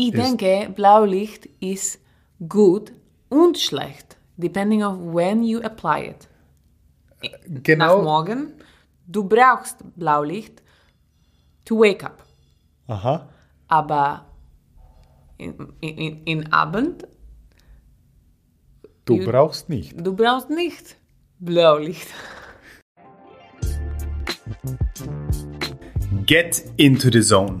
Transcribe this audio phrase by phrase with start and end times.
[0.00, 1.98] Ich denke, Blaulicht ist
[2.48, 2.92] gut
[3.28, 6.28] und schlecht, depending on when you apply it.
[7.48, 8.02] Nach Genau.
[8.02, 8.52] morgen,
[9.08, 10.62] du brauchst Blaulicht
[11.64, 12.22] to wake up.
[12.86, 13.28] Aha.
[13.66, 14.24] Aber
[15.36, 17.06] in, in, in Abend,
[19.04, 19.94] Du You- brauchst nicht.
[20.06, 20.96] du brauchst nicht
[21.40, 22.08] Blaulicht.
[26.26, 27.60] Get into the zone.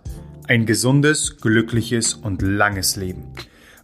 [0.51, 3.31] Ein gesundes, glückliches und langes Leben.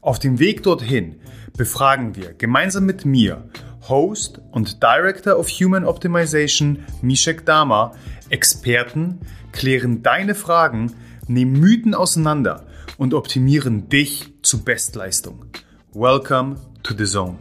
[0.02, 1.22] Auf dem Weg dorthin
[1.56, 3.48] befragen wir gemeinsam mit mir,
[3.88, 7.94] Host und Director of Human Optimization Mishek Dama,
[8.28, 9.20] Experten,
[9.54, 10.92] klären deine Fragen,
[11.30, 15.46] nehmen Mythen auseinander und optimieren dich zu Bestleistung.
[15.94, 17.38] Welcome to the Zone.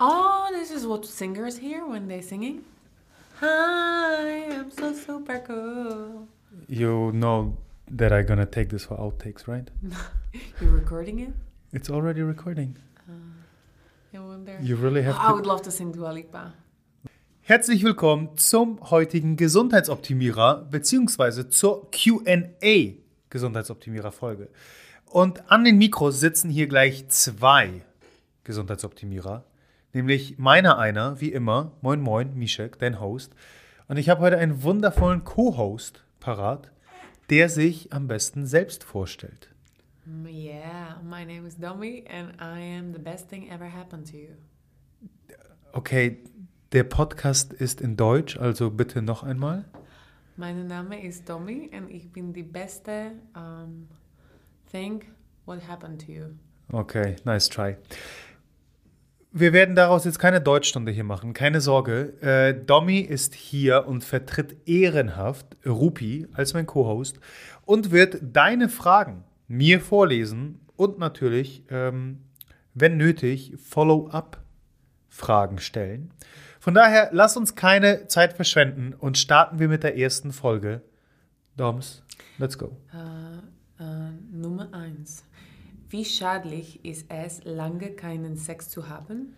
[0.00, 2.64] Oh, this is what singers hear when they're singing.
[3.40, 6.28] Hi, I'm so super cool.
[6.68, 7.56] You know
[7.90, 9.66] that I'm gonna take this for outtakes, right?
[10.60, 11.32] You're recording it?
[11.72, 12.76] It's already recording.
[14.12, 14.58] I wonder.
[14.60, 15.34] You really have I to.
[15.36, 16.52] would love to sing Dua Lipa.
[17.40, 22.92] Herzlich willkommen zum heutigen Gesundheitsoptimierer beziehungsweise zur Q&A
[23.30, 24.48] Gesundheitsoptimierer Folge.
[25.06, 27.80] Und an den Mikros sitzen hier gleich zwei
[28.44, 29.44] Gesundheitsoptimierer,
[29.92, 33.34] nämlich meiner einer, wie immer, moin moin, Mishek, dein Host.
[33.88, 36.70] Und ich habe heute einen wundervollen Co-Host parat,
[37.28, 39.48] der sich am besten selbst vorstellt.
[40.26, 44.30] Yeah, my name is Domi and I am the best thing ever happened to you.
[45.72, 46.18] Okay,
[46.72, 49.64] der Podcast ist in Deutsch, also bitte noch einmal.
[50.36, 53.88] Mein Name ist Domi und ich bin die beste um,
[54.70, 55.04] thing
[55.44, 56.24] what happened to you.
[56.72, 57.76] Okay, nice try.
[59.32, 62.20] Wir werden daraus jetzt keine Deutschstunde hier machen, keine Sorge.
[62.20, 67.20] Äh, Domi ist hier und vertritt ehrenhaft Rupi als mein Co-Host
[67.64, 72.22] und wird deine Fragen mir vorlesen und natürlich, ähm,
[72.74, 76.12] wenn nötig, Follow-up-Fragen stellen.
[76.58, 80.82] Von daher, lass uns keine Zeit verschwenden und starten wir mit der ersten Folge.
[81.56, 82.02] Doms,
[82.38, 82.76] let's go.
[82.92, 83.84] Äh,
[84.32, 85.22] Nummer eins.
[85.90, 89.34] Wie schadlich ist es, lange keinen Sex zu haben?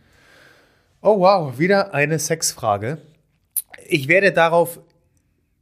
[1.01, 2.99] Oh wow, wieder eine Sexfrage.
[3.89, 4.79] Ich werde darauf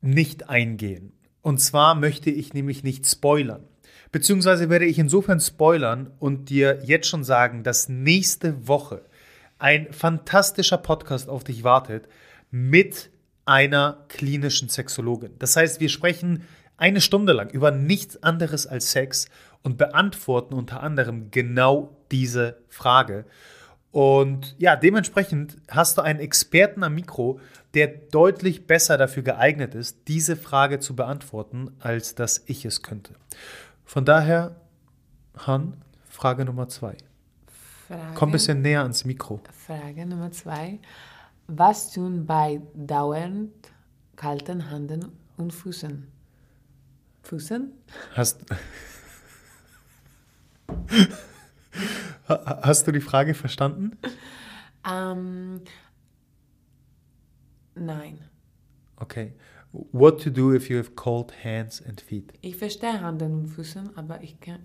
[0.01, 1.13] nicht eingehen.
[1.43, 3.63] Und zwar möchte ich nämlich nicht spoilern.
[4.11, 9.05] Beziehungsweise werde ich insofern spoilern und dir jetzt schon sagen, dass nächste Woche
[9.61, 12.09] ein fantastischer Podcast auf dich wartet
[12.51, 13.11] mit
[13.45, 15.37] einer klinischen Sexologin.
[15.39, 16.43] Das heißt, wir sprechen
[16.81, 19.27] eine Stunde lang über nichts anderes als Sex
[19.63, 23.25] und beantworten unter anderem genau diese Frage.
[23.93, 27.41] Und ja, dementsprechend hast du einen Experten am Mikro,
[27.75, 33.15] der deutlich besser dafür geeignet ist, diese Frage zu beantworten, als dass ich es könnte.
[33.85, 34.57] Von daher,
[35.47, 35.77] Han,
[36.09, 36.97] Frage Nummer zwei.
[37.89, 39.41] Frage, Komm ein bisschen näher ans Mikro.
[39.67, 40.79] Frage Nummer zwei.
[41.49, 43.51] Was tun bei dauernd
[44.15, 45.07] kalten Händen
[45.37, 46.07] und Füßen?
[47.23, 47.73] Füßen?
[48.15, 48.57] Hast, Ha-
[52.29, 53.97] hast du die Frage verstanden?
[54.89, 55.61] Ähm,
[57.75, 58.19] nein.
[58.97, 59.33] Okay.
[59.73, 62.33] What to do if you have cold hands and feet?
[62.41, 64.61] Ich verstehe Händen und Füßen, aber ich kann.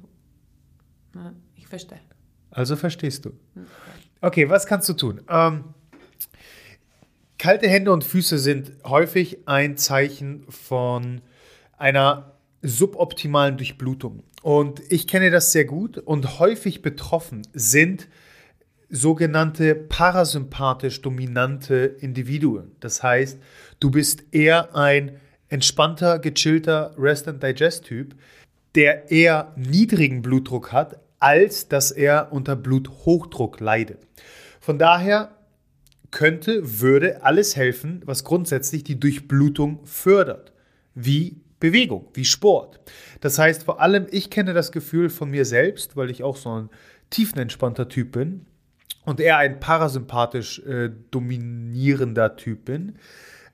[1.14, 2.00] Na, Ich verstehe.
[2.50, 3.32] Also verstehst du.
[4.22, 5.22] Okay, was kannst du tun?
[5.30, 5.66] Ähm,
[7.38, 11.22] kalte Hände und Füße sind häufig ein Zeichen von
[11.78, 12.32] einer
[12.62, 14.24] suboptimalen Durchblutung.
[14.46, 18.08] Und ich kenne das sehr gut und häufig betroffen sind
[18.92, 22.76] sogenannte parasympathisch dominante Individuen.
[22.80, 23.40] Das heißt,
[23.80, 25.20] du bist eher ein
[25.50, 28.14] entspannter, gechillter Rest and Digest Typ,
[28.76, 33.98] der eher niedrigen Blutdruck hat, als dass er unter Bluthochdruck leidet.
[34.60, 35.32] Von daher
[36.12, 40.54] könnte, würde alles helfen, was grundsätzlich die Durchblutung fördert,
[40.94, 42.80] wie Bewegung, wie Sport.
[43.22, 46.50] Das heißt, vor allem, ich kenne das Gefühl von mir selbst, weil ich auch so
[46.60, 46.70] ein
[47.10, 48.46] tiefenentspannter Typ bin
[49.06, 52.98] und eher ein parasympathisch äh, dominierender Typ bin.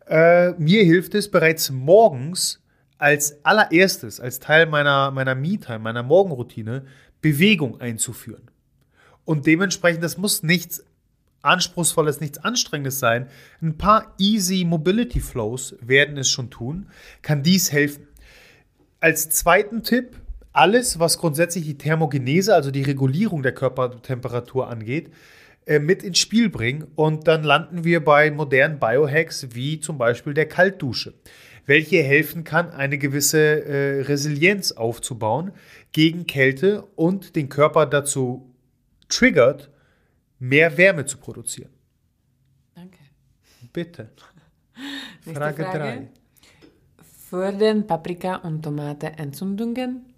[0.07, 2.61] Äh, mir hilft es bereits morgens
[2.97, 6.85] als allererstes, als Teil meiner, meiner Me-Time, meiner Morgenroutine,
[7.21, 8.49] Bewegung einzuführen.
[9.25, 10.83] Und dementsprechend, das muss nichts
[11.41, 13.27] Anspruchsvolles, nichts Anstrengendes sein.
[13.61, 16.87] Ein paar Easy Mobility Flows werden es schon tun,
[17.21, 18.07] kann dies helfen.
[18.99, 20.17] Als zweiten Tipp,
[20.53, 25.11] alles, was grundsätzlich die Thermogenese, also die Regulierung der Körpertemperatur angeht,
[25.65, 26.87] äh, mit ins Spiel bringen.
[26.95, 31.13] Und dann landen wir bei modernen Biohacks wie zum Beispiel der Kaltdusche,
[31.65, 35.51] welche helfen kann, eine gewisse äh, Resilienz aufzubauen
[35.91, 38.53] gegen Kälte und den Körper dazu
[39.07, 39.70] triggert,
[40.41, 41.71] mehr Wärme zu produzieren.
[42.73, 42.99] Danke.
[43.71, 44.09] Bitte.
[45.33, 45.79] Frage Frage.
[45.79, 46.07] 3.
[47.29, 50.13] Fördern Paprika und Tomate Entzündungen?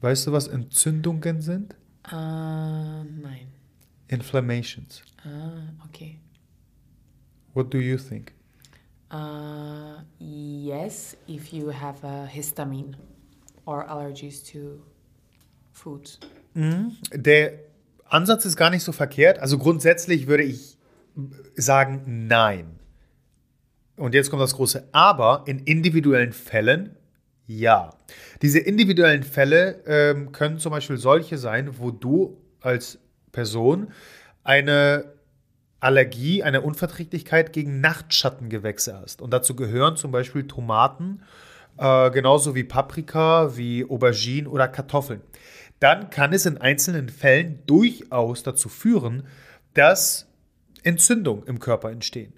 [0.00, 1.74] Weißt du, was Entzündungen sind?
[2.04, 3.48] Äh, nein.
[4.08, 5.02] Inflammations.
[5.24, 6.20] Ah, okay.
[7.54, 8.32] What do you think?
[9.10, 12.94] Uh, yes, if you have a histamine
[13.64, 14.82] or allergies to
[15.72, 16.20] foods.
[16.54, 17.65] Der
[18.08, 19.38] Ansatz ist gar nicht so verkehrt.
[19.38, 20.78] Also grundsätzlich würde ich
[21.54, 22.78] sagen, nein.
[23.96, 25.44] Und jetzt kommt das große Aber.
[25.46, 26.96] In individuellen Fällen
[27.46, 27.90] ja.
[28.42, 32.98] Diese individuellen Fälle ähm, können zum Beispiel solche sein, wo du als
[33.32, 33.92] Person
[34.42, 35.12] eine
[35.78, 39.22] Allergie, eine Unverträglichkeit gegen Nachtschattengewächse hast.
[39.22, 41.22] Und dazu gehören zum Beispiel Tomaten,
[41.78, 45.20] äh, genauso wie Paprika, wie Aubergine oder Kartoffeln.
[45.86, 49.22] Dann kann es in einzelnen Fällen durchaus dazu führen,
[49.72, 50.26] dass
[50.82, 52.32] Entzündungen im Körper entstehen.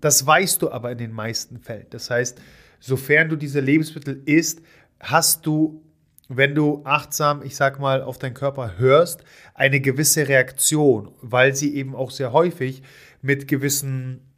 [0.00, 1.84] Das weißt du aber in den meisten Fällen.
[1.90, 2.40] Das heißt,
[2.80, 4.62] sofern du diese Lebensmittel isst,
[5.00, 5.84] hast du,
[6.30, 9.22] wenn du achtsam, ich sag mal, auf deinen Körper hörst,
[9.52, 12.82] eine gewisse Reaktion, weil sie eben auch sehr häufig
[13.20, 14.31] mit gewissen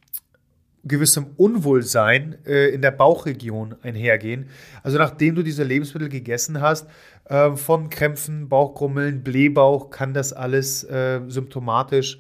[0.85, 4.49] gewissem Unwohlsein äh, in der Bauchregion einhergehen.
[4.83, 6.89] Also nachdem du diese Lebensmittel gegessen hast,
[7.25, 12.19] äh, von Krämpfen, Bauchgrummeln, Blähbauch, kann das alles äh, symptomatisch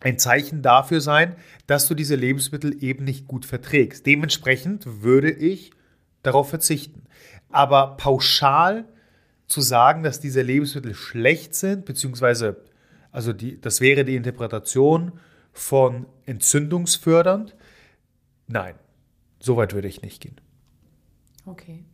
[0.00, 1.34] ein Zeichen dafür sein,
[1.66, 4.06] dass du diese Lebensmittel eben nicht gut verträgst.
[4.06, 5.72] Dementsprechend würde ich
[6.22, 7.04] darauf verzichten.
[7.50, 8.84] Aber pauschal
[9.46, 12.56] zu sagen, dass diese Lebensmittel schlecht sind, beziehungsweise,
[13.12, 15.12] also die, das wäre die Interpretation
[15.52, 17.54] von entzündungsfördernd,
[18.46, 18.74] nein,
[19.40, 20.40] so weit würde ich nicht gehen.
[21.46, 21.84] Okay.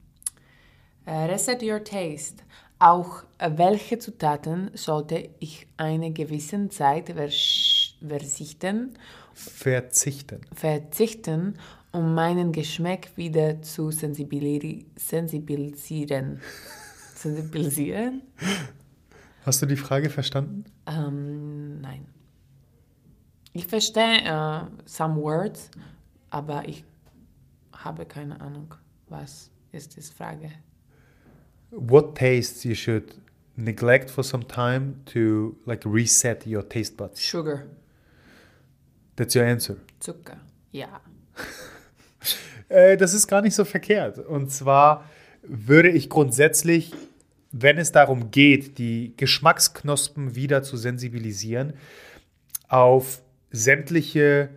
[1.06, 2.42] Äh, reset your taste.
[2.78, 8.94] Auch äh, welche Zutaten sollte ich eine gewisse Zeit versch- verzichten,
[9.34, 10.40] Verzichten.
[10.54, 11.58] verzichten,
[11.92, 16.40] um meinen Geschmack wieder zu sensibili- sensibilisieren?
[17.14, 18.22] sensibilisieren?
[19.44, 20.64] Hast du die Frage verstanden?
[20.86, 22.06] Ähm, nein.
[23.52, 25.70] Ich verstehe äh, some words,
[26.30, 26.84] aber ich
[27.72, 28.74] habe keine Ahnung,
[29.08, 30.50] was ist die Frage.
[31.70, 33.20] What tastes you should
[33.56, 37.20] neglect for some time to like reset your taste buds?
[37.20, 37.66] Sugar,
[39.20, 39.76] That's your answer.
[40.00, 40.40] Zucker,
[40.72, 41.00] ja.
[42.68, 44.20] Äh, das ist gar nicht so verkehrt.
[44.20, 45.04] Und zwar
[45.42, 46.92] würde ich grundsätzlich,
[47.50, 51.72] wenn es darum geht, die Geschmacksknospen wieder zu sensibilisieren,
[52.68, 54.50] auf sämtliche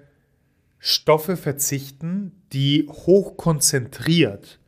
[0.85, 4.59] Stoffe verzichten, die hochkonzentriert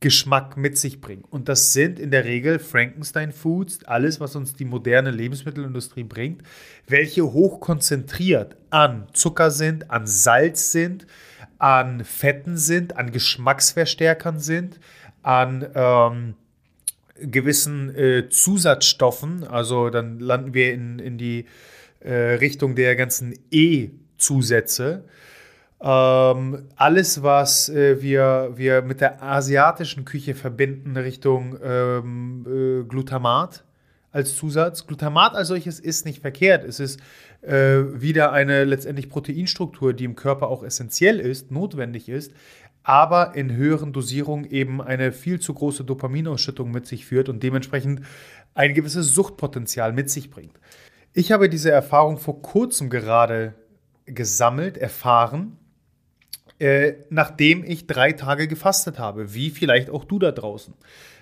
[0.00, 1.24] Geschmack mit sich bringen.
[1.28, 6.44] Und das sind in der Regel Frankenstein Foods, alles, was uns die moderne Lebensmittelindustrie bringt,
[6.88, 11.06] welche hochkonzentriert an Zucker sind, an Salz sind,
[11.58, 14.80] an Fetten sind, an Geschmacksverstärkern sind,
[15.22, 16.34] an ähm,
[17.16, 19.44] gewissen äh, Zusatzstoffen.
[19.44, 21.44] Also dann landen wir in, in die
[22.00, 25.04] äh, Richtung der ganzen E-Zusätze.
[25.82, 33.64] Ähm, alles, was äh, wir, wir mit der asiatischen Küche verbinden, Richtung ähm, äh, Glutamat
[34.12, 34.86] als Zusatz.
[34.86, 36.64] Glutamat als solches ist nicht verkehrt.
[36.64, 37.00] Es ist
[37.40, 42.32] äh, wieder eine letztendlich Proteinstruktur, die im Körper auch essentiell ist, notwendig ist,
[42.82, 48.02] aber in höheren Dosierungen eben eine viel zu große Dopaminausschüttung mit sich führt und dementsprechend
[48.54, 50.58] ein gewisses Suchtpotenzial mit sich bringt.
[51.14, 53.54] Ich habe diese Erfahrung vor kurzem gerade
[54.04, 55.56] gesammelt, erfahren,
[56.60, 60.74] äh, nachdem ich drei Tage gefastet habe, wie vielleicht auch du da draußen.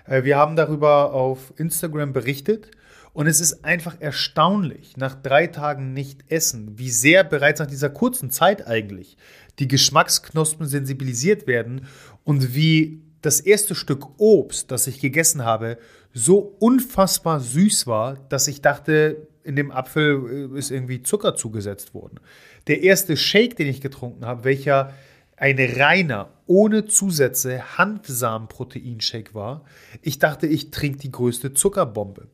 [0.05, 2.71] Äh, wir haben darüber auf Instagram berichtet
[3.13, 7.89] und es ist einfach erstaunlich, nach drei Tagen nicht essen, wie sehr bereits nach dieser
[7.89, 9.17] kurzen Zeit eigentlich
[9.59, 11.87] die Geschmacksknospen sensibilisiert werden
[12.25, 15.79] und wie das erste Stück Obst, das ich gegessen habe,
[16.13, 21.95] so unfassbar süß war, dass ich dachte, in dem Apfel äh, ist irgendwie Zucker zugesetzt
[21.95, 22.21] worden.
[22.67, 24.93] Der erste Shake, den ich getrunken habe, welcher
[25.39, 29.65] ein reiner, ohne Zusätze Hanfsamenproteinshake war.
[30.03, 32.29] Ich dachte, ich trinke die größte Zuckerbombe.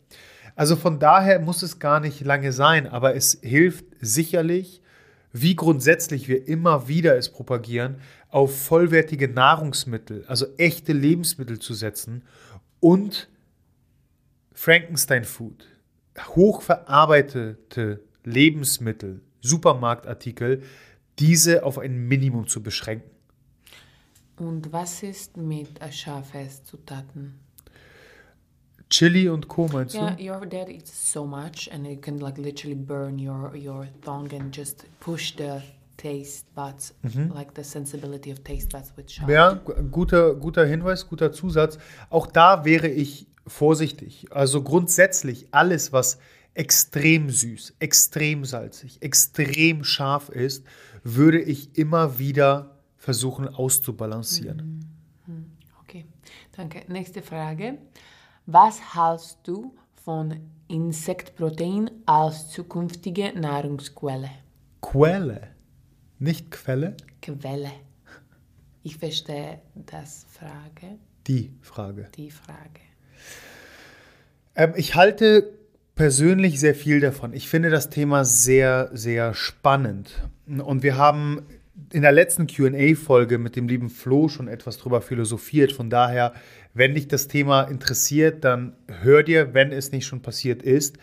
[0.57, 4.81] Also von daher muss es gar nicht lange sein, aber es hilft sicherlich,
[5.33, 7.97] wie grundsätzlich wir immer wieder es propagieren,
[8.29, 12.23] auf vollwertige Nahrungsmittel, also echte Lebensmittel zu setzen
[12.79, 13.29] und
[14.53, 15.67] Frankenstein Food,
[16.37, 20.63] hochverarbeitete Lebensmittel, Supermarktartikel,
[21.19, 23.11] diese auf ein Minimum zu beschränken.
[24.37, 27.35] Und was ist mit Schafeszutaten?
[28.91, 29.69] Chili und Co.
[29.69, 30.23] meinst Yeah, du?
[30.31, 34.55] your dad eats so much, and you can like literally burn your your tongue and
[34.55, 35.63] just push the
[35.97, 36.95] taste buds,
[37.35, 39.29] like the sensibility of taste buds with Schaf.
[39.29, 41.79] Ja, gu- guter, guter Hinweis, guter Zusatz.
[42.11, 44.27] Auch da wäre ich vorsichtig.
[44.31, 46.19] Also grundsätzlich alles, was
[46.55, 50.65] extrem süß, extrem salzig, extrem scharf ist,
[51.05, 54.85] würde ich immer wieder versuchen auszubalancieren.
[55.83, 56.07] Okay,
[56.57, 56.83] danke.
[56.89, 57.79] Nächste Frage.
[58.47, 64.31] Was hältst du von Insektprotein als zukünftige Nahrungsquelle?
[64.81, 65.49] Quelle,
[66.19, 67.71] nicht Quelle, Quelle.
[68.83, 72.09] Ich verstehe das Frage, die Frage.
[72.17, 72.81] die Frage.
[74.55, 75.59] Ähm, ich halte
[75.95, 77.33] persönlich sehr viel davon.
[77.33, 80.29] Ich finde das Thema sehr, sehr spannend.
[80.47, 81.43] Und wir haben
[81.93, 85.73] in der letzten QA-Folge mit dem lieben Flo schon etwas drüber philosophiert.
[85.73, 86.35] Von daher,
[86.73, 90.97] wenn dich das Thema interessiert, dann hör dir, wenn es nicht schon passiert ist,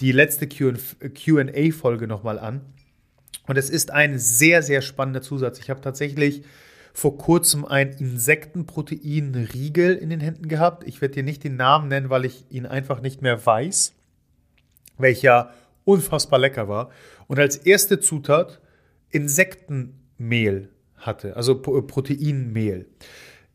[0.00, 2.62] die letzte QA-Folge nochmal an.
[3.46, 5.58] Und es ist ein sehr, sehr spannender Zusatz.
[5.58, 6.42] Ich habe tatsächlich
[6.92, 10.86] vor kurzem ein Insektenprotein-Riegel in den Händen gehabt.
[10.86, 13.94] Ich werde dir nicht den Namen nennen, weil ich ihn einfach nicht mehr weiß,
[15.00, 15.52] welcher
[15.84, 16.90] unfassbar lecker war.
[17.26, 18.60] Und als erste Zutat
[19.10, 22.86] Insektenmehl hatte, also Pro- Proteinmehl.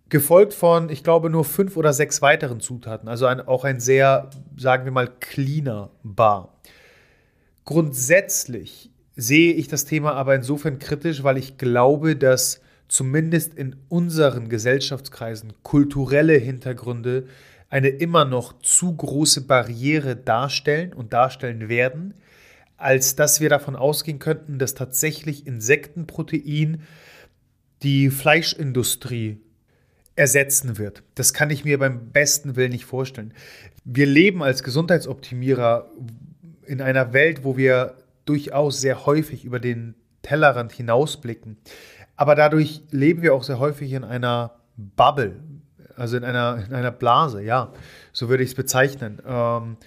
[0.10, 3.10] Gefolgt von, ich glaube, nur fünf oder sechs weiteren Zutaten.
[3.10, 6.60] Also ein, auch ein sehr, sagen wir mal, cleaner Bar.
[7.64, 14.48] Grundsätzlich sehe ich das Thema aber insofern kritisch, weil ich glaube, dass zumindest in unseren
[14.48, 17.25] Gesellschaftskreisen kulturelle Hintergründe
[17.75, 22.13] eine immer noch zu große Barriere darstellen und darstellen werden,
[22.77, 26.84] als dass wir davon ausgehen könnten, dass tatsächlich Insektenprotein
[27.84, 29.41] die Fleischindustrie
[30.15, 31.03] ersetzen wird.
[31.15, 33.34] Das kann ich mir beim besten Willen nicht vorstellen.
[33.84, 35.91] Wir leben als Gesundheitsoptimierer
[36.65, 41.58] in einer Welt, wo wir durchaus sehr häufig über den Tellerrand hinausblicken.
[42.15, 45.41] Aber dadurch leben wir auch sehr häufig in einer Bubble,
[45.98, 47.72] also in einer, in einer Blase, ja,
[48.12, 49.22] so würde ich es bezeichnen.
[49.25, 49.78] Ähm,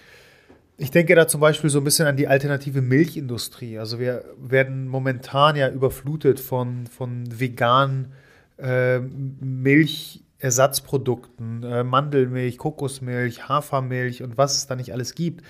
[0.77, 3.77] ich denke da zum Beispiel so ein bisschen an die alternative Milchindustrie.
[3.77, 8.13] Also wir werden momentan ja überflutet von, von veganen
[8.57, 15.43] äh, Milchersatzprodukten, äh, Mandelmilch, Kokosmilch, Hafermilch und was es da nicht alles gibt.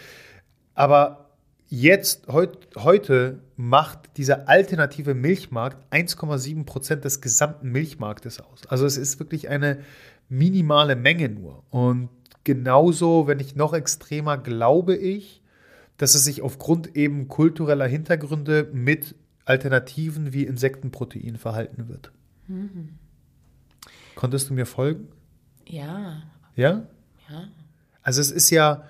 [0.74, 1.30] Aber
[1.68, 8.62] jetzt, heut, heute macht dieser alternative Milchmarkt 1,7 Prozent des gesamten Milchmarktes aus.
[8.68, 9.78] Also es ist wirklich eine
[10.30, 11.64] minimale Menge nur.
[11.70, 12.10] Und
[12.44, 15.42] genauso, wenn nicht noch extremer, glaube ich,
[15.98, 22.12] dass es sich aufgrund eben kultureller Hintergründe mit Alternativen wie Insektenprotein verhalten wird.
[24.16, 25.08] Konntest du mir folgen?
[25.68, 26.24] Ja,
[26.56, 26.88] Ja?
[27.30, 27.48] ja.
[28.02, 28.84] Also es ist ja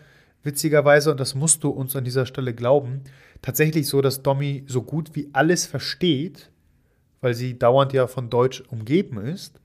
[0.43, 3.01] witzigerweise, und das musst du uns an dieser Stelle glauben,
[3.41, 6.51] tatsächlich so, dass Domi so gut wie alles versteht,
[7.21, 9.59] weil sie dauernd ja von Deutsch umgeben ist,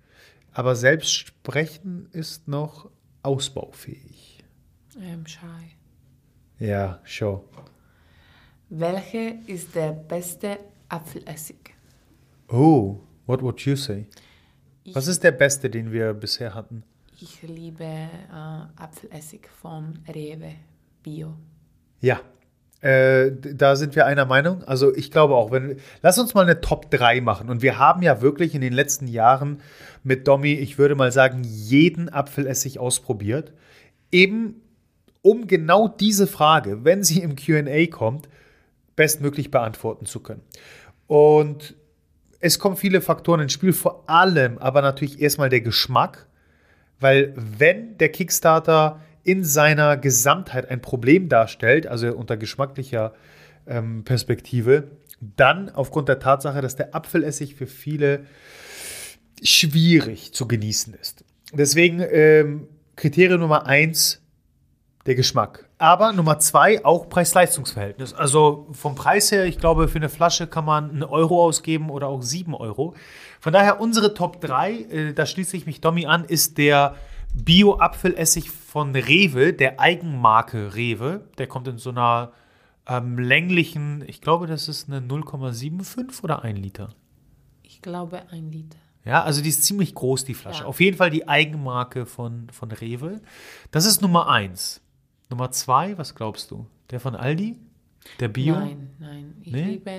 [0.55, 2.91] aber selbst sprechen ist noch
[3.23, 4.43] ausbaufähig.
[4.97, 5.77] I'm shy.
[6.59, 7.45] Ja, show.
[8.71, 10.59] Welche ist der beste
[10.89, 11.75] Apfelessig?
[12.49, 14.07] Oh, what would you say?
[14.85, 16.83] Ich, Was ist der beste, den wir bisher hatten?
[17.21, 18.11] ich liebe äh,
[18.77, 20.55] Apfelessig von Rewe
[21.03, 21.35] Bio.
[22.01, 22.21] Ja,
[22.85, 24.62] äh, da sind wir einer Meinung.
[24.64, 27.49] Also ich glaube auch, wenn lass uns mal eine Top 3 machen.
[27.49, 29.62] Und wir haben ja wirklich in den letzten Jahren
[30.03, 33.55] mit Domi, ich würde mal sagen, jeden Apfelessig ausprobiert.
[34.12, 34.61] Eben
[35.23, 38.29] um genau diese Frage, wenn sie im QA kommt,
[38.97, 40.43] bestmöglich beantworten zu können.
[41.07, 41.75] Und
[42.41, 46.26] es kommen viele Faktoren ins Spiel, vor allem aber natürlich erstmal der Geschmack.
[47.00, 53.14] Weil wenn der Kickstarter in seiner Gesamtheit ein Problem darstellt, also unter geschmacklicher
[53.66, 54.90] ähm, Perspektive,
[55.21, 58.26] dann aufgrund der Tatsache, dass der Apfelessig für viele
[59.43, 61.25] schwierig zu genießen ist.
[61.52, 64.21] Deswegen ähm, Kriterium Nummer eins,
[65.07, 65.69] der Geschmack.
[65.78, 68.14] Aber Nummer zwei, auch Preis-Leistungs-Verhältnis.
[68.14, 72.09] Also vom Preis her, ich glaube, für eine Flasche kann man einen Euro ausgeben oder
[72.09, 72.95] auch sieben Euro.
[73.40, 76.95] Von daher unsere Top 3, äh, da schließe ich mich Domi an, ist der
[77.35, 81.28] Bio-Apfelessig von Rewe, der Eigenmarke Rewe.
[81.38, 82.33] Der kommt in so einer
[82.88, 86.93] ähm, länglichen, ich glaube, das ist eine 0,75 oder 1 Liter.
[87.62, 88.76] Ich glaube ein Liter.
[89.04, 90.62] Ja, also die ist ziemlich groß, die Flasche.
[90.62, 90.66] Ja.
[90.66, 93.21] Auf jeden Fall die Eigenmarke von, von Rewe.
[93.71, 94.81] Das ist Nummer eins.
[95.31, 96.66] Nummer zwei, was glaubst du?
[96.90, 97.57] Der von Aldi?
[98.19, 98.57] Der Bio?
[98.57, 99.37] Nein, nein.
[99.43, 99.62] Ich Nee?
[99.66, 99.90] liebe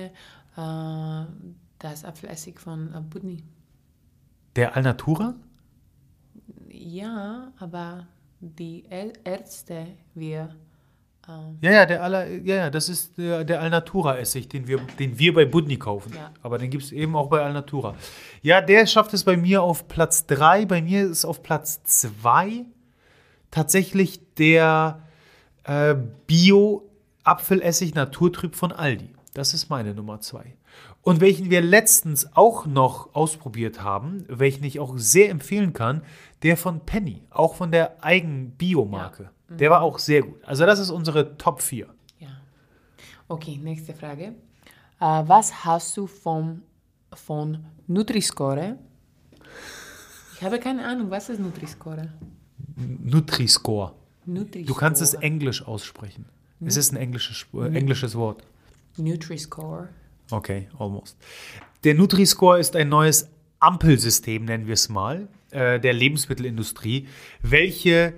[0.58, 1.24] äh,
[1.78, 3.42] das Apfelessig von äh, Budni.
[4.54, 5.34] Der Alnatura?
[6.68, 8.06] Ja, aber
[8.54, 8.84] die
[9.24, 10.54] Ärzte, wir.
[11.28, 15.18] ähm, Ja, ja, der aller, ja, ja, das ist der, der Alnatura-Essig, den wir, den
[15.18, 16.12] wir bei Budni kaufen.
[16.14, 16.32] Ja.
[16.42, 17.94] Aber den gibt es eben auch bei Alnatura.
[18.42, 20.66] Ja, der schafft es bei mir auf Platz 3.
[20.66, 22.64] Bei mir ist auf Platz 2
[23.50, 25.02] tatsächlich der
[25.64, 25.94] äh,
[26.26, 29.10] Bio-Apfelessig Naturtrüb von Aldi.
[29.34, 30.54] Das ist meine Nummer 2.
[31.06, 36.02] Und welchen wir letztens auch noch ausprobiert haben, welchen ich auch sehr empfehlen kann,
[36.42, 39.30] der von Penny, auch von der Eigen-Bio-Marke.
[39.48, 40.44] Der war auch sehr gut.
[40.44, 41.86] Also das ist unsere Top 4.
[42.18, 42.26] ja.
[43.28, 44.34] Okay, nächste Frage.
[45.00, 46.62] Äh, was hast du vom,
[47.12, 48.76] von Nutri-Score?
[50.34, 52.08] Ich habe keine Ahnung, was ist Nutri-Score?
[52.74, 53.94] Nutri-Score.
[54.24, 54.64] Nutri-Score.
[54.66, 56.24] Du kannst es englisch aussprechen.
[56.60, 58.42] Es ist ein englisches, äh, englisches Wort.
[58.96, 59.88] Nutri-Score.
[60.30, 61.16] Okay, almost.
[61.84, 63.30] Der Nutri-Score ist ein neues
[63.60, 67.08] Ampelsystem, nennen wir es mal, äh, der Lebensmittelindustrie,
[67.42, 68.14] welche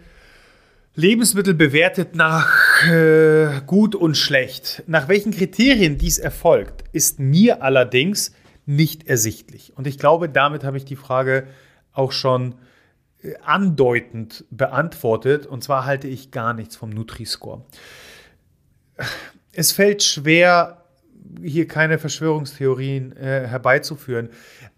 [0.94, 4.82] Lebensmittel bewertet nach äh, gut und schlecht.
[4.86, 8.32] Nach welchen Kriterien dies erfolgt, ist mir allerdings
[8.66, 9.72] nicht ersichtlich.
[9.76, 11.46] Und ich glaube, damit habe ich die Frage
[11.92, 12.56] auch schon
[13.22, 15.46] äh, andeutend beantwortet.
[15.46, 17.64] Und zwar halte ich gar nichts vom Nutri-Score.
[19.52, 20.84] Es fällt schwer,
[21.42, 24.28] hier keine Verschwörungstheorien äh, herbeizuführen.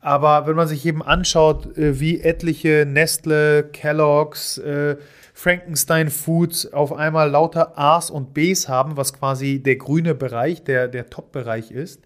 [0.00, 4.96] Aber wenn man sich eben anschaut, äh, wie etliche Nestle, Kellogg's, äh,
[5.32, 10.88] Frankenstein Foods auf einmal lauter A's und B's haben, was quasi der grüne Bereich, der,
[10.88, 12.02] der Top-Bereich ist,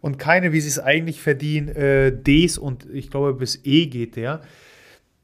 [0.00, 4.14] und keine, wie sie es eigentlich verdienen, äh, D's und ich glaube bis E geht
[4.14, 4.40] der,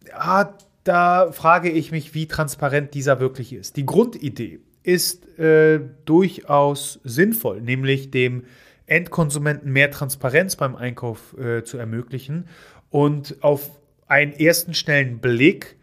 [0.08, 3.76] ja, da frage ich mich, wie transparent dieser wirklich ist.
[3.76, 8.44] Die Grundidee ist äh, durchaus sinnvoll, nämlich dem
[8.92, 12.46] Endkonsumenten mehr Transparenz beim Einkauf äh, zu ermöglichen
[12.90, 13.70] und auf
[14.06, 15.76] einen ersten schnellen Blick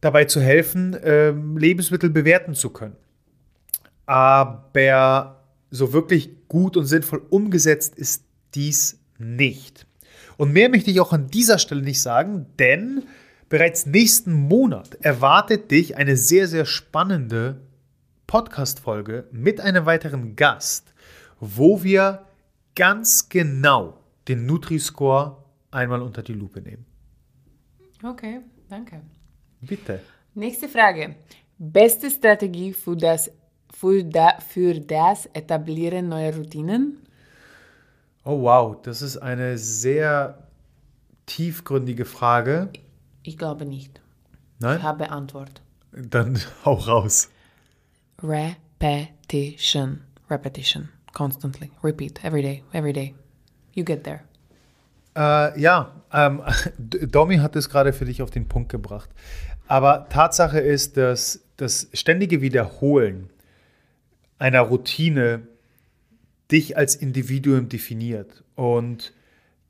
[0.00, 2.96] dabei zu helfen, ähm, Lebensmittel bewerten zu können.
[4.06, 9.86] Aber so wirklich gut und sinnvoll umgesetzt ist dies nicht.
[10.36, 13.04] Und mehr möchte ich auch an dieser Stelle nicht sagen, denn
[13.48, 17.60] bereits nächsten Monat erwartet dich eine sehr, sehr spannende
[18.26, 20.92] Podcast-Folge mit einem weiteren Gast,
[21.40, 22.26] wo wir
[22.74, 25.36] ganz genau den Nutri-Score
[25.70, 26.86] einmal unter die Lupe nehmen.
[28.02, 29.02] Okay, danke.
[29.60, 30.00] Bitte.
[30.34, 31.16] Nächste Frage.
[31.58, 33.30] Beste Strategie für das,
[33.72, 36.98] für, da, für das Etablieren neuer Routinen?
[38.24, 40.46] Oh wow, das ist eine sehr
[41.26, 42.70] tiefgründige Frage.
[43.22, 44.00] Ich glaube nicht.
[44.32, 44.82] Ich Nein?
[44.82, 45.62] habe Antwort.
[45.92, 47.30] Dann hau raus.
[48.22, 50.02] Repetition.
[50.28, 50.88] Repetition.
[51.16, 51.70] Constantly.
[51.82, 52.22] Repeat.
[52.22, 52.62] Every day.
[52.72, 53.14] Every day.
[53.72, 54.20] You get there.
[55.16, 56.42] Äh, ja, ähm,
[56.78, 59.08] Domi hat es gerade für dich auf den Punkt gebracht.
[59.66, 63.30] Aber Tatsache ist, dass das ständige Wiederholen
[64.38, 65.48] einer Routine
[66.52, 69.14] dich als Individuum definiert und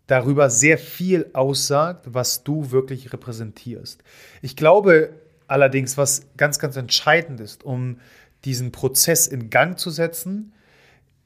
[0.08, 4.02] darüber sehr viel aussagt, was du wirklich repräsentierst.
[4.42, 5.10] Ich glaube
[5.46, 8.00] allerdings, was ganz, ganz entscheidend ist, um
[8.44, 10.52] diesen Prozess in Gang zu setzen,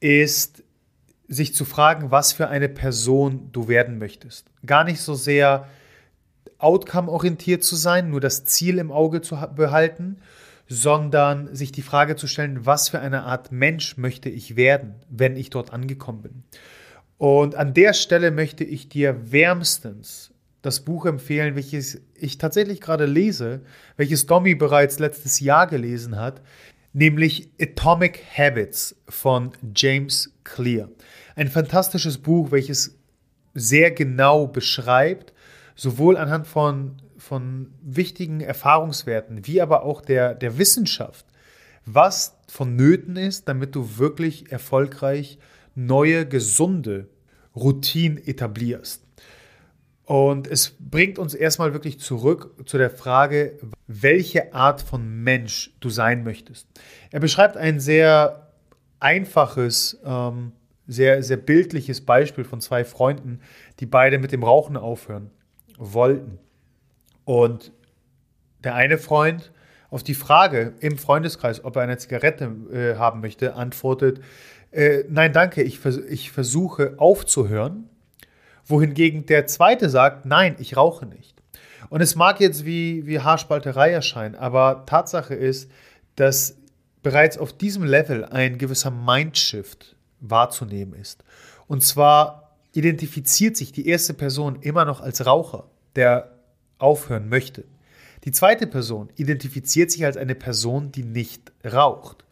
[0.01, 0.63] ist
[1.29, 4.47] sich zu fragen, was für eine Person du werden möchtest.
[4.65, 5.67] Gar nicht so sehr
[6.57, 10.17] outcome-orientiert zu sein, nur das Ziel im Auge zu ha- behalten,
[10.67, 15.35] sondern sich die Frage zu stellen, was für eine Art Mensch möchte ich werden, wenn
[15.35, 16.43] ich dort angekommen bin.
[17.17, 23.05] Und an der Stelle möchte ich dir wärmstens das Buch empfehlen, welches ich tatsächlich gerade
[23.05, 23.61] lese,
[23.97, 26.41] welches Domi bereits letztes Jahr gelesen hat,
[26.93, 30.89] nämlich Atomic Habits von James Clear.
[31.35, 32.97] Ein fantastisches Buch, welches
[33.53, 35.33] sehr genau beschreibt,
[35.75, 41.25] sowohl anhand von, von wichtigen Erfahrungswerten, wie aber auch der, der Wissenschaft,
[41.85, 45.39] was vonnöten ist, damit du wirklich erfolgreich
[45.75, 47.07] neue, gesunde
[47.55, 49.00] Routinen etablierst.
[50.11, 55.89] Und es bringt uns erstmal wirklich zurück zu der Frage, welche Art von Mensch du
[55.89, 56.67] sein möchtest.
[57.11, 58.51] Er beschreibt ein sehr
[58.99, 60.51] einfaches, ähm,
[60.85, 63.39] sehr, sehr bildliches Beispiel von zwei Freunden,
[63.79, 65.31] die beide mit dem Rauchen aufhören
[65.77, 66.39] wollten.
[67.23, 67.71] Und
[68.65, 69.53] der eine Freund
[69.89, 74.19] auf die Frage im Freundeskreis, ob er eine Zigarette äh, haben möchte, antwortet,
[74.71, 77.87] äh, nein, danke, ich, vers ich versuche aufzuhören.
[78.65, 81.41] Wohingegen der zweite sagt, nein, ich rauche nicht.
[81.89, 85.69] Und es mag jetzt wie, wie Haarspalterei erscheinen, aber Tatsache ist,
[86.15, 86.57] dass
[87.03, 91.23] bereits auf diesem Level ein gewisser Mindshift wahrzunehmen ist.
[91.67, 96.31] Und zwar identifiziert sich die erste Person immer noch als Raucher, der
[96.77, 97.65] aufhören möchte.
[98.23, 102.23] Die zweite Person identifiziert sich als eine Person, die nicht raucht.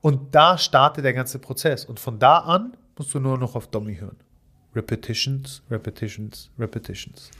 [0.00, 1.84] Und da startet der ganze Prozess.
[1.84, 4.16] Und von da an musst du nur noch auf Domi hören.
[4.76, 7.30] Repetitions, repetitions, repetitions.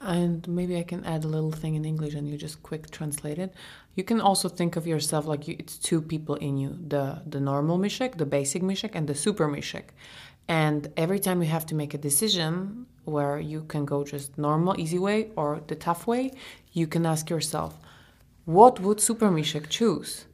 [0.00, 3.38] And maybe I can add a little thing in English and you just quick translate
[3.38, 3.52] it.
[3.96, 7.40] You can also think of yourself like you, it's two people in you the, the
[7.40, 9.86] normal Mishak, the basic Mishak, and the super Mishak.
[10.46, 14.78] And every time you have to make a decision where you can go just normal,
[14.78, 16.32] easy way or the tough way,
[16.72, 17.78] you can ask yourself,
[18.44, 20.26] what would Super Mishak choose?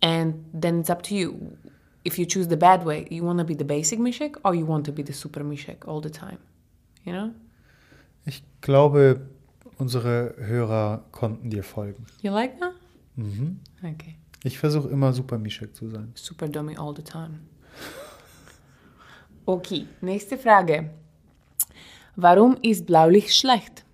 [0.00, 1.58] And then it's up to you.
[2.06, 4.64] If you choose the bad way, you want to be the basic Mishak or you
[4.64, 6.38] want to be the Super Mishak all the time?
[7.04, 7.30] You know?
[8.24, 9.20] Ich glaube,
[9.78, 12.06] unsere Hörer konnten dir folgen.
[12.22, 12.74] You like that?
[13.16, 13.58] Mhm.
[13.82, 14.16] Okay.
[14.44, 16.12] Ich versuche immer Super Mishak zu sein.
[16.14, 17.40] Super dummy all the time.
[19.48, 20.90] Okay, nächste Frage.
[22.16, 23.84] Warum ist Blaulicht schlecht?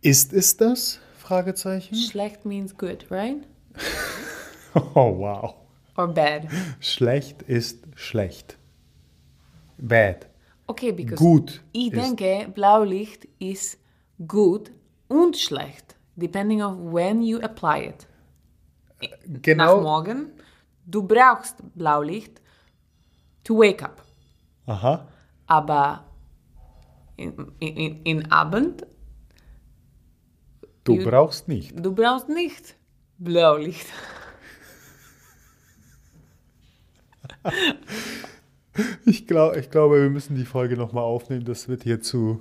[0.00, 0.98] Ist es das?
[1.18, 1.94] Fragezeichen.
[1.94, 3.46] Schlecht means good, right?
[4.74, 5.54] Oh, wow.
[5.98, 6.48] Or bad?
[6.80, 8.56] Schlecht ist schlecht.
[9.78, 10.26] Bad.
[10.66, 13.78] Okay, because Gut ich denke, Blaulicht ist
[14.26, 14.70] gut
[15.08, 18.06] und schlecht, depending on when you apply it.
[19.26, 19.80] Nach Genau.
[19.80, 20.32] morgen,
[20.86, 22.40] du brauchst Blaulicht
[23.44, 24.02] to wake up.
[24.66, 25.08] Aha.
[25.46, 26.04] Aber
[27.16, 28.86] in, in, in Abend,
[30.84, 31.72] Du You- brauchst nicht.
[31.84, 32.76] du brauchst nicht
[33.18, 33.86] Blaulicht.
[39.04, 41.44] Ich, glaub, ich glaube, wir müssen die Folge nochmal aufnehmen.
[41.44, 42.40] Das wird hier zu,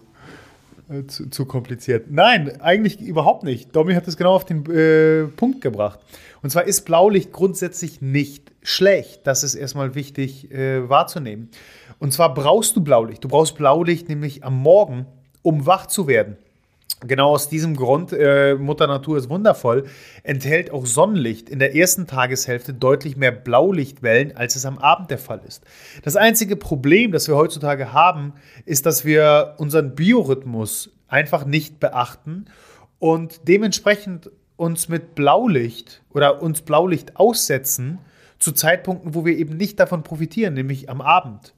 [0.90, 2.12] äh, zu, zu kompliziert.
[2.12, 3.76] Nein, eigentlich überhaupt nicht.
[3.76, 6.00] Domi hat es genau auf den äh, Punkt gebracht.
[6.42, 9.26] Und zwar ist Blaulicht grundsätzlich nicht schlecht.
[9.26, 11.50] Das ist erstmal wichtig äh, wahrzunehmen.
[12.00, 13.24] Und zwar brauchst du Blaulicht.
[13.24, 15.08] Du brauchst Blaulicht nämlich am Morgen,
[15.42, 16.38] um wach zu werden.
[17.06, 19.86] Genau aus diesem Grund, äh, Mutter Natur ist wundervoll,
[20.24, 25.20] enthält auch Sonnenlicht in der ersten Tageshälfte deutlich mehr Blaulichtwellen, als es am Abend der
[25.20, 25.64] Fall ist.
[26.04, 28.34] Das einzige Problem, das wir heutzutage haben,
[28.66, 32.46] ist, dass wir unseren Biorhythmus einfach nicht beachten
[32.98, 38.00] und dementsprechend uns mit Blaulicht oder uns Blaulicht aussetzen
[38.40, 41.54] zu Zeitpunkten, wo wir eben nicht davon profitieren, nämlich am Abend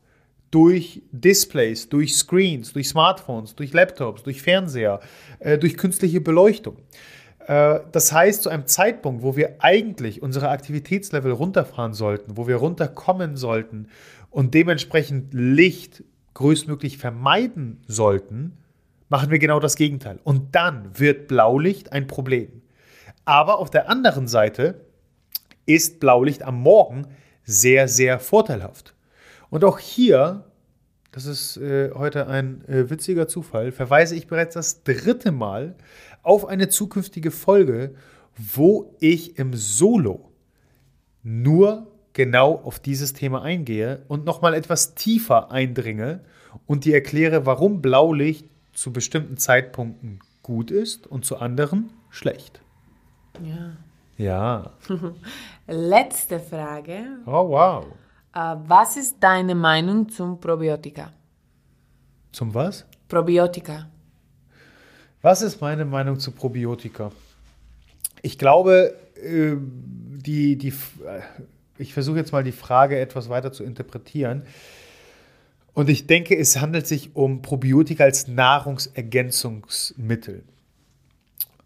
[0.52, 5.00] durch Displays, durch Screens, durch Smartphones, durch Laptops, durch Fernseher,
[5.40, 6.78] äh, durch künstliche Beleuchtung.
[7.48, 12.58] Äh, das heißt, zu einem Zeitpunkt, wo wir eigentlich unsere Aktivitätslevel runterfahren sollten, wo wir
[12.58, 13.88] runterkommen sollten
[14.30, 18.58] und dementsprechend Licht größtmöglich vermeiden sollten,
[19.10, 20.20] machen wir genau das Gegenteil.
[20.24, 22.62] Und dann wird Blaulicht ein Problem.
[23.26, 24.86] Aber auf der anderen Seite
[25.66, 27.08] ist Blaulicht am Morgen
[27.44, 28.94] sehr, sehr vorteilhaft.
[29.50, 30.46] Und auch hier,
[31.12, 35.76] das ist äh, heute ein äh, witziger Zufall, verweise ich bereits das dritte Mal
[36.22, 37.96] auf eine zukünftige Folge,
[38.36, 40.32] wo ich im Solo
[41.24, 46.22] nur genau auf dieses Thema eingehe und nochmal etwas tiefer eindringe
[46.66, 52.62] und dir erkläre, warum Blaulicht zu bestimmten Zeitpunkten gut ist und zu anderen schlecht.
[53.44, 53.78] Ja.
[54.18, 54.74] Ja.
[55.68, 57.06] Letzte Frage.
[57.26, 57.86] Oh, wow.
[58.34, 61.12] Äh, was ist deine Meinung zum Probiotika?
[62.32, 62.86] Zum was?
[63.08, 63.90] Probiotika.
[65.22, 67.12] Was ist meine Meinung zu Probiotika?
[68.22, 71.22] Ich glaube, äh, die, die, äh,
[71.78, 74.44] ich versuche jetzt mal die Frage etwas weiter zu interpretieren.
[75.74, 80.44] Und ich denke, es handelt sich um Probiotika als Nahrungsergänzungsmittel.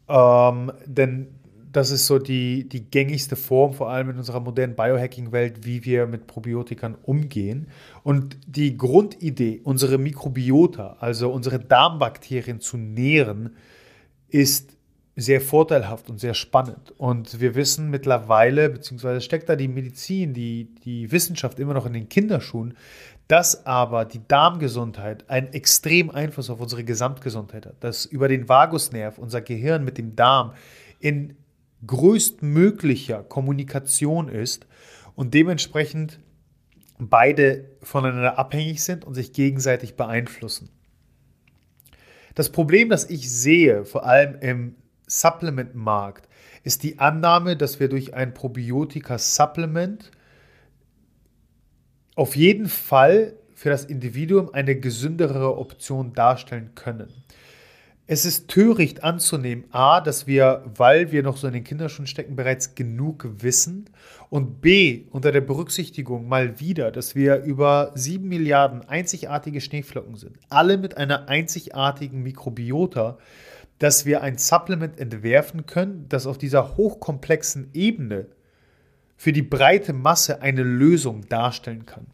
[0.07, 1.27] Ähm, denn
[1.73, 6.05] das ist so die, die gängigste Form, vor allem in unserer modernen Biohacking-Welt, wie wir
[6.05, 7.67] mit Probiotikern umgehen.
[8.03, 13.55] Und die Grundidee, unsere Mikrobiota, also unsere Darmbakterien zu nähren,
[14.29, 14.77] ist
[15.15, 16.93] sehr vorteilhaft und sehr spannend.
[16.97, 21.93] Und wir wissen mittlerweile, beziehungsweise steckt da die Medizin, die, die Wissenschaft immer noch in
[21.93, 22.75] den Kinderschuhen,
[23.27, 27.83] dass aber die Darmgesundheit einen extremen Einfluss auf unsere Gesamtgesundheit hat.
[27.83, 30.53] Dass über den Vagusnerv unser Gehirn mit dem Darm
[30.99, 31.35] in
[31.85, 34.65] größtmöglicher Kommunikation ist
[35.15, 36.19] und dementsprechend
[36.99, 40.69] beide voneinander abhängig sind und sich gegenseitig beeinflussen.
[42.35, 44.75] Das Problem, das ich sehe, vor allem im
[45.07, 46.27] Supplement-Markt,
[46.63, 50.11] ist die Annahme, dass wir durch ein Probiotika-Supplement
[52.15, 57.22] auf jeden Fall für das Individuum eine gesündere Option darstellen können.
[58.05, 62.35] Es ist töricht anzunehmen, a, dass wir, weil wir noch so in den Kinderschuhen stecken,
[62.35, 63.89] bereits genug wissen
[64.29, 70.37] und b, unter der Berücksichtigung mal wieder, dass wir über sieben Milliarden einzigartige Schneeflocken sind,
[70.49, 73.17] alle mit einer einzigartigen Mikrobiota,
[73.79, 78.27] dass wir ein Supplement entwerfen können, das auf dieser hochkomplexen Ebene
[79.15, 82.07] für die breite Masse eine Lösung darstellen kann.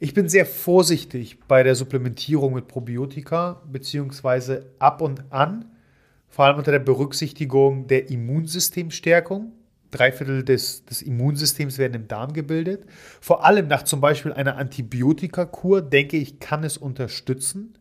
[0.00, 5.66] Ich bin sehr vorsichtig bei der Supplementierung mit Probiotika, beziehungsweise ab und an,
[6.28, 9.52] vor allem unter der Berücksichtigung der Immunsystemstärkung.
[9.92, 12.86] Drei Viertel des, des Immunsystems werden im Darm gebildet.
[13.20, 17.78] Vor allem nach zum Beispiel einer Antibiotikakur, denke ich, kann es unterstützen.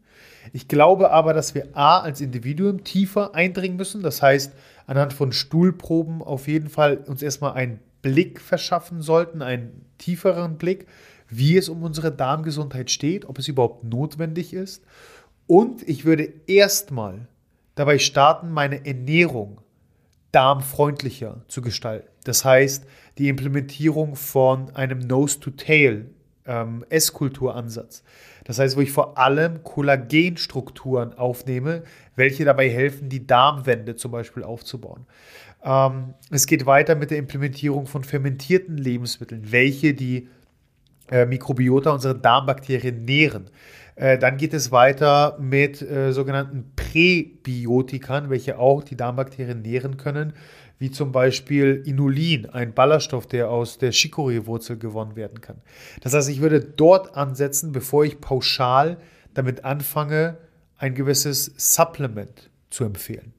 [0.51, 4.03] Ich glaube aber, dass wir A als Individuum tiefer eindringen müssen.
[4.03, 4.53] Das heißt,
[4.85, 10.85] anhand von Stuhlproben auf jeden Fall uns erstmal einen Blick verschaffen sollten, einen tieferen Blick,
[11.37, 14.83] wie es um unsere Darmgesundheit steht, ob es überhaupt notwendig ist.
[15.47, 17.27] Und ich würde erstmal
[17.75, 19.61] dabei starten, meine Ernährung
[20.31, 22.07] darmfreundlicher zu gestalten.
[22.23, 22.85] Das heißt,
[23.17, 26.09] die Implementierung von einem Nose-to-Tail
[26.45, 28.03] ähm, Esskulturansatz.
[28.43, 31.83] Das heißt, wo ich vor allem Kollagenstrukturen aufnehme,
[32.15, 35.05] welche dabei helfen, die Darmwände zum Beispiel aufzubauen.
[35.63, 40.27] Ähm, es geht weiter mit der Implementierung von fermentierten Lebensmitteln, welche die
[41.13, 43.51] äh, Mikrobiota, unsere Darmbakterien nähren.
[43.95, 50.33] Äh, dann geht es weiter mit äh, sogenannten Präbiotikern, welche auch die Darmbakterien nähren können,
[50.79, 55.57] wie zum Beispiel Inulin, ein Ballaststoff, der aus der Chicorée-Wurzel gewonnen werden kann.
[56.01, 58.97] Das heißt, ich würde dort ansetzen, bevor ich pauschal
[59.35, 60.37] damit anfange,
[60.77, 63.33] ein gewisses Supplement zu empfehlen.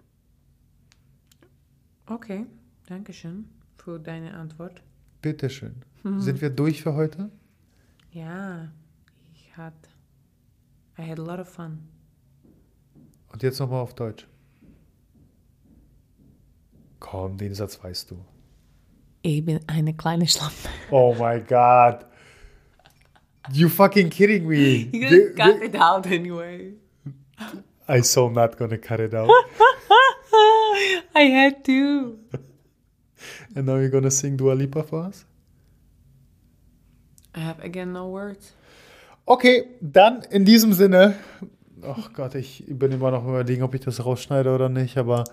[2.07, 2.47] Okay,
[2.87, 4.81] danke schön für deine Antwort.
[5.23, 5.75] Bitteschön.
[6.05, 6.21] Mhm.
[6.21, 7.31] Sind wir durch für heute?
[8.15, 8.69] Ja,
[9.35, 9.89] ich hatte.
[10.97, 11.89] I had a lot of fun.
[13.33, 14.29] Und jetzt nochmal auf Deutsch.
[17.01, 18.25] Komm, den Satz weißt du.
[19.23, 20.69] Ich bin eine kleine Schlampe.
[20.93, 22.07] Oh my God.
[23.53, 24.89] You fucking kidding me.
[24.93, 26.75] You cut it out anyway.
[27.89, 29.29] I so not gonna cut it out.
[31.17, 32.17] I had to.
[33.57, 35.25] And now you're gonna sing Dua Lipa for us?
[37.37, 38.55] I have again no words.
[39.27, 41.15] Okay, dann in diesem Sinne.
[41.83, 45.25] Ach Gott, ich bin immer noch überlegen, ob ich das rausschneide oder nicht, aber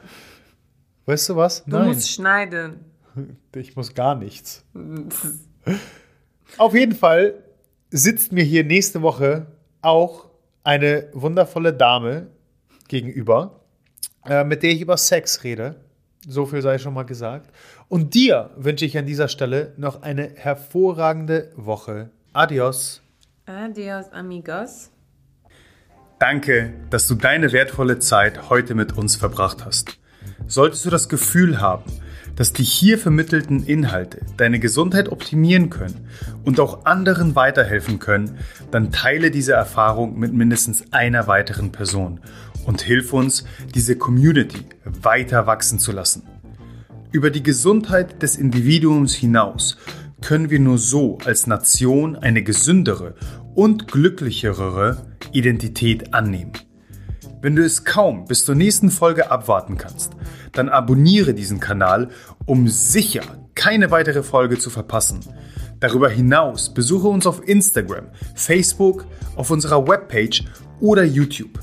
[1.05, 1.63] weißt du was?
[1.65, 1.87] Du Nein.
[1.87, 2.85] musst schneiden.
[3.53, 4.63] Ich muss gar nichts.
[6.57, 7.43] Auf jeden Fall
[7.89, 9.47] sitzt mir hier nächste Woche
[9.81, 10.29] auch
[10.63, 12.27] eine wundervolle Dame
[12.87, 13.59] gegenüber,
[14.25, 15.75] äh, mit der ich über Sex rede.
[16.27, 17.49] So viel sei schon mal gesagt.
[17.87, 22.11] Und dir wünsche ich an dieser Stelle noch eine hervorragende Woche.
[22.33, 23.01] Adios.
[23.45, 24.91] Adios, amigos.
[26.19, 29.97] Danke, dass du deine wertvolle Zeit heute mit uns verbracht hast.
[30.45, 31.83] Solltest du das Gefühl haben,
[32.35, 36.07] dass die hier vermittelten Inhalte deine Gesundheit optimieren können
[36.43, 38.37] und auch anderen weiterhelfen können,
[38.69, 42.19] dann teile diese Erfahrung mit mindestens einer weiteren Person
[42.65, 46.23] und hilf uns, diese Community weiter wachsen zu lassen.
[47.11, 49.77] Über die Gesundheit des Individuums hinaus
[50.21, 53.15] können wir nur so als Nation eine gesündere
[53.55, 56.53] und glücklichere Identität annehmen.
[57.41, 60.13] Wenn du es kaum bis zur nächsten Folge abwarten kannst,
[60.51, 62.09] dann abonniere diesen Kanal,
[62.45, 63.23] um sicher
[63.55, 65.19] keine weitere Folge zu verpassen.
[65.79, 70.43] Darüber hinaus besuche uns auf Instagram, Facebook, auf unserer Webpage
[70.79, 71.59] oder YouTube.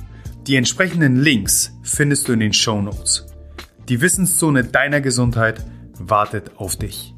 [0.49, 3.27] Die entsprechenden Links findest du in den Show Notes.
[3.91, 5.63] Die Wissenszone deiner Gesundheit
[5.99, 7.15] wartet auf dich.